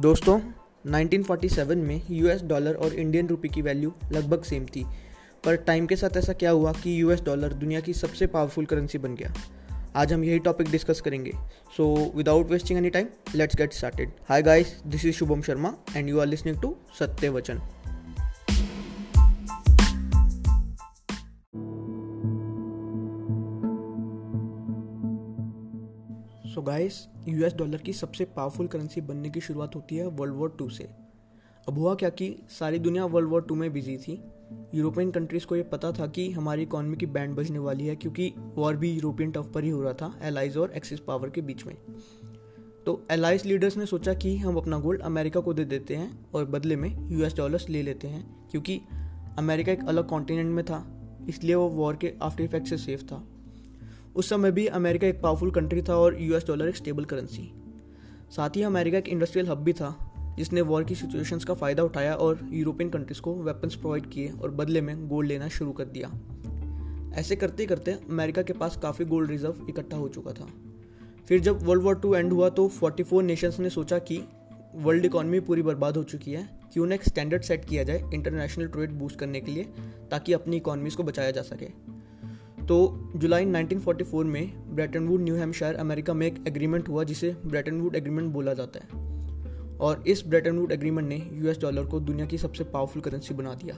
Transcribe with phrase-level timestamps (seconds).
[0.00, 0.40] दोस्तों
[0.86, 4.86] 1947 में US dollar और इंडियन रुपी की वैल्यू लगभग सेम थी।
[5.44, 8.98] पर टाइम के साथ ऐसा क्या हुआ कि यूएस डॉलर दुनिया की सबसे पावरफुल करेंसी
[8.98, 9.34] बन गया?
[9.96, 11.32] आज हम यही टॉपिक डिस्कस करेंगे।
[11.76, 16.08] So without wasting any time let's get started hi guys this is Shubham Sharma and
[16.08, 17.60] you are listening to Satya Vachan
[26.50, 26.94] so guys
[27.28, 30.84] US dollar की सबसे पावरफुल करेंसी बनने की शुरुआत होती है वर्ल्ड वॉर टू से।
[31.68, 34.12] अब हुआ क्या कि सारी दुनिया वर्ल्ड वॉर टू में बिज़ी थी।
[34.74, 38.32] यूरोपियन कंट्रीज़ को ये पता था कि हमारी इकॉनमी की बैंड बजने वाली है क्योंकि
[38.56, 41.66] वॉर भी यूरोपियन टफ पर ही हो रहा था एलाइज और एक्सिस पावर के बीच
[41.66, 41.76] में।
[42.86, 46.44] तो एलाइज लीडर्स ने सोचा कि हम अपना गोल्ड अमेरिका को दे देते हैं और
[46.44, 48.80] बदले में यूएस डॉलर्स ले लेते हैं, क्योंकि
[49.38, 50.86] अमेरिका एक अलग कॉन्टिनेंट में था,
[51.28, 53.26] इसलिए वो वॉर के आफ्टर इफ़ेक्ट से सेफ़ था।
[54.16, 57.50] उस समय भी अमेरिका एक पावरफुल कंट्री था और यूएस डॉलर एक स्टेबल करेंसी
[58.36, 59.94] साथ ही अमेरिका एक इंडस्ट्रियल हब भी था,
[60.36, 64.50] जिसने वॉर की सिचुएशंस का फ़ायदा उठाया और यूरोपियन कंट्रीज़ को वेपन्स प्रोवाइड किए और
[64.50, 66.10] बदले में गोल्ड लेना शुरू कर दिया.
[67.18, 70.46] ऐसे करते करते अमेरिका के पास काफ़ी गोल्ड रिज़र्व इकट्ठा हो चुका था.
[71.28, 74.22] फिर जब वर्ल्ड वॉर टू एंड हुआ तो 44 नेशंस ने सोचा कि
[74.74, 78.66] वर्ल्ड इकॉनमी पूरी बर्बाद हो चुकी है, क्यों ना एक स्टैंडर्ड सेट किया जाए इंटरनेशनल
[78.66, 79.64] ट्रेड बूस्ट करने के लिए,
[80.10, 81.66] ताकि अपनी इकॉनमीज को बचाया जा सके.
[82.70, 87.80] तो जुलाई 1944 में Bretton Wood, New Hampshire, America में एक एग्रीमेंट हुआ जिसे ब्रेटन
[87.80, 88.88] वुड एग्रीमेंट बोला जाता है।
[89.78, 93.54] और इस ब्रेटन वुड एग्रीमेंट ने यूएस डॉलर को दुनिया की सबसे पावरफुल करेंसी बना
[93.54, 93.74] दिया।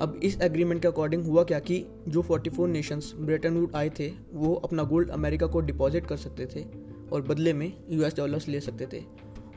[0.00, 4.12] अब इस एग्रीमेंट के अकॉर्डिंग हुआ क्या कि जो 44 नेशंस ब्रेटन वुड आए थे,
[4.32, 6.64] वो अपना गोल्ड अमेरिका को डिपॉजिट कर सकते थे
[7.12, 9.04] और बदले में यूएस डॉलर्स ले सकते थे।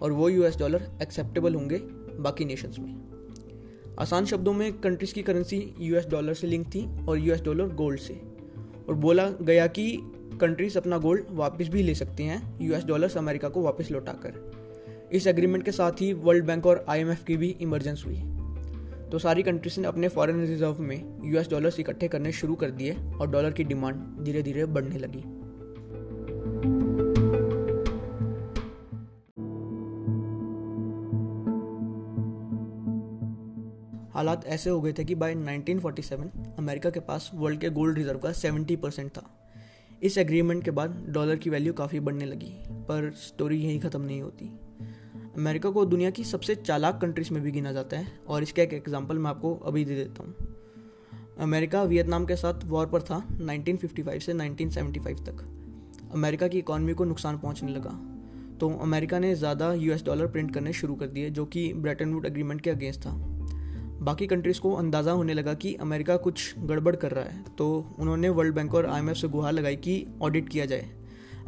[0.02, 1.78] और वो यूएस डॉलर एक्सेप्टेबल होंगे
[2.20, 3.15] बाकी नेशंस में।
[4.00, 8.00] आसान शब्दों में कंट्रीज़ की करेंसी यूएस डॉलर से लिंक थी और यूएस डॉलर गोल्ड
[8.00, 8.14] से।
[8.90, 9.98] और बोला गया कि
[10.42, 15.28] कंट्रीज़ अपना गोल्ड वापस भी ले सकती हैं यूएस डॉलर्स अमेरिका को वापस लौटाकर इस
[15.28, 18.22] एग्रीमेंट के साथ ही वर्ल्ड बैंक और आईएमएफ की भी इमरजेंस हुई।
[19.12, 22.98] तो सारी कंट्रीज़ ने अपने फॉरेन रिज़र्व में यूएस डॉलर्स इकट्ठे करने शुरू कर दिए
[23.22, 25.24] और डॉलर की डिमांड धीरे धीरे बढ़ने लगी।
[34.16, 38.20] हालात ऐसे हो गए थे कि बाय 1947 अमेरिका के पास वर्ल्ड के गोल्ड रिज़र्व
[38.20, 39.24] का 70 परसेंट था।
[40.02, 44.22] इस एग्रीमेंट के बाद डॉलर की वैल्यू काफ़ी बढ़ने लगी, पर स्टोरी यहीं ख़त्म नहीं
[44.22, 44.46] होती।
[45.38, 48.74] अमेरिका को दुनिया की सबसे चालाक कंट्रीज़ में भी गिना जाता है, और इसका एक
[48.74, 50.48] एग्ज़ाम्पल मैं आपको अभी दे देता हूँ।
[51.42, 55.46] अमेरिका वियतनाम के साथ वॉर पर था 1955 से 1975 तक।
[56.14, 58.00] अमेरिका की इकॉनमी को नुकसान पहुँचने लगा
[58.60, 62.26] तो अमेरिका ने ज़्यादा यूएस डॉलर प्रिंट करने शुरू कर दिए, जो कि ब्रेटन वुड
[62.26, 63.35] एग्रीमेंट के अगेंस्ट था।
[64.06, 67.68] बाकी कंट्रीज़ को अंदाज़ा होने लगा कि अमेरिका कुछ गड़बड़ कर रहा है तो
[68.00, 70.90] उन्होंने वर्ल्ड बैंक और आईएमएफ से गुहार लगाई कि ऑडिट किया जाए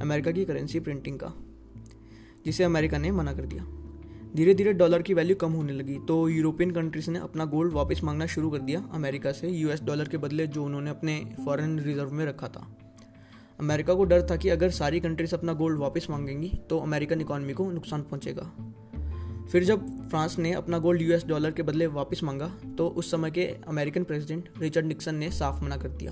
[0.01, 1.33] अमेरिका की करेंसी प्रिंटिंग का,
[2.45, 3.65] जिसे अमेरिका ने मना कर दिया।
[4.35, 8.01] धीरे धीरे डॉलर की वैल्यू कम होने लगी तो यूरोपियन कंट्रीज़ ने अपना गोल्ड वापस
[8.03, 12.11] मांगना शुरू कर दिया अमेरिका से यूएस डॉलर के बदले जो उन्होंने अपने फॉरेन रिज़र्व
[12.11, 12.67] में रखा था।
[13.59, 17.53] अमेरिका को डर था कि अगर सारी कंट्रीज़ अपना गोल्ड वापस मांगेंगी तो अमेरिकन इकॉनमी
[17.53, 18.51] को नुकसान पहुंचेगा।
[19.51, 22.47] फिर जब फ्रांस ने अपना गोल्ड यूएस डॉलर के बदले वापस मांगा
[22.77, 26.11] तो उस समय के अमेरिकन प्रेसिडेंट रिचर्ड निक्सन ने साफ़ मना कर दिया।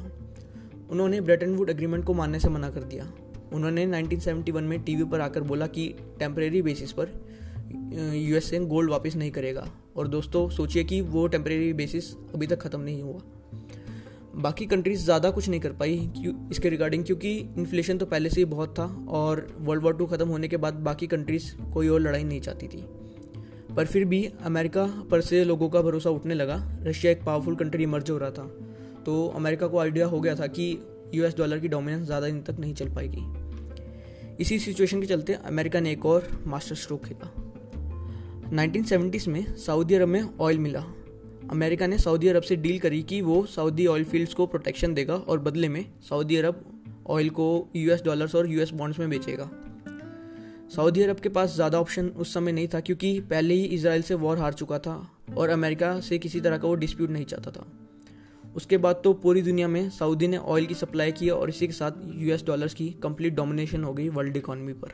[0.92, 3.12] उन्होंने ब्रेटन वुड एग्रीमेंट को मानने से मना कर दिया।
[3.54, 5.88] उन्होंने 1971 में टीवी पर आकर बोला कि
[6.20, 7.12] टेम्परेरी बेसिस पर
[8.16, 12.80] यूएसए गोल्ड वापस नहीं करेगा। और दोस्तों, सोचिए कि वो टेम्परेरी बेसिस अभी तक ख़त्म
[12.82, 13.22] नहीं हुआ।
[14.38, 15.94] बाकी कंट्रीज़ ज़्यादा कुछ नहीं कर पाई
[16.52, 20.28] इसके रिगार्डिंग, क्योंकि इन्फ्लेशन तो पहले से ही बहुत था और वर्ल्ड वॉर टू ख़त्म
[20.28, 22.86] होने के बाद बाकी कंट्रीज़ कोई और लड़ाई नहीं चाहती थी।
[23.76, 27.84] पर फिर भी अमेरिका पर से लोगों का भरोसा उठने लगा। रशिया एक पावरफुल कंट्री
[27.84, 28.44] इमर्ज हो रहा था।
[29.06, 30.78] तो अमेरिका को आइडिया हो गया था कि
[31.14, 33.24] यूएस डॉलर की डोमिनेंस ज़्यादा दिन तक नहीं चल पाएगी।
[34.42, 37.32] इसी सिचुएशन के चलते अमेरिका ने एक और मास्टर स्ट्रोक खेला।
[38.52, 40.84] 1970s में सऊदी अरब में ऑयल मिला।
[41.52, 45.16] अमेरिका ने सऊदी अरब से डील करी कि वो सऊदी ऑयल फील्ड्स को प्रोटेक्शन देगा
[45.16, 46.64] और बदले में सऊदी अरब
[47.08, 49.50] ऑयल को यूएस डॉलर्स और यूएस बॉन्ड्स में बेचेगा।
[50.70, 54.14] सऊदी अरब के पास ज़्यादा ऑप्शन उस समय नहीं था क्योंकि पहले ही इसराइल से
[54.16, 54.96] वॉर हार चुका था
[55.38, 57.66] और अमेरिका से किसी तरह का वो डिस्प्यूट नहीं चाहता था।
[58.56, 61.74] उसके बाद तो पूरी दुनिया में सऊदी ने ऑयल की सप्लाई की और इसी के
[61.74, 64.94] साथ यूएस डॉलर्स की कंप्लीट डोमिनेशन हो गई वर्ल्ड इकॉनमी पर।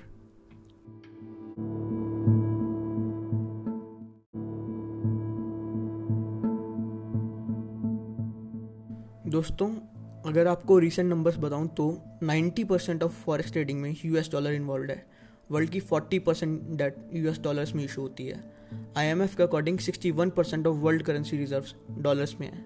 [9.27, 9.69] दोस्तों,
[10.25, 11.87] अगर आपको रीसेंट नंबर्स बताऊँ तो
[12.23, 15.05] 90 परसेंट ऑफ़ फॉरेक्स ट्रेडिंग में यूएस डॉलर इन्वॉल्व है।
[15.51, 18.53] वर्ल्ड की 40 परसेंट डेट यूएस डॉलर्स में इशू होती है।
[18.97, 22.65] आईएमएफ के according 61 percent of world currency reserves dollars में है।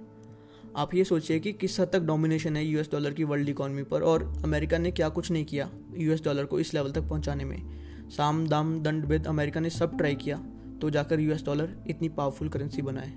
[0.75, 4.01] आप ये सोचिए कि किस हद तक डोमिनेशन है यूएस डॉलर की वर्ल्ड इकोनॉमी पर
[4.01, 7.85] और अमेरिका ने क्या कुछ नहीं किया यूएस डॉलर को इस लेवल तक पहुँचाने में।
[8.09, 10.37] साम दाम दंड भेद अमेरिका ने सब ट्राई किया
[10.81, 13.13] तो जाकर यूएस डॉलर इतनी पावरफुल करेंसी बनाए।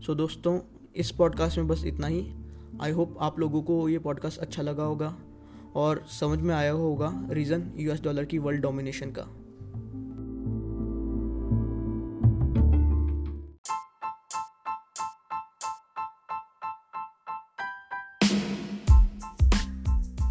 [0.00, 0.60] सो so, दोस्तों
[0.96, 2.34] इस पॉडकास्ट में बस इतना ही।
[2.82, 5.16] आई होप आप लोगों को ये पॉडकास्ट अच्छा लगा होगा।
[5.76, 9.28] और समझ में आया होगा रीज़न यूएस डॉलर की वर्ल्ड डोमिनेशन का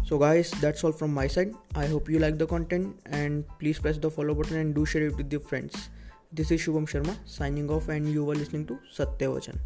[0.04, 1.54] So, guys, that's all from my side.
[1.74, 5.06] I hope you like the content and please press the follow button and do share
[5.06, 5.88] it with your friends.
[6.30, 9.56] This is Shubham Sharma signing off, and you were listening to Satyavachan.